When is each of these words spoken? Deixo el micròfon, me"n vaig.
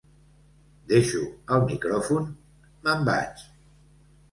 Deixo 0.93 1.21
el 1.57 1.67
micròfon, 1.73 2.27
me"n 2.89 3.09
vaig. 3.13 3.47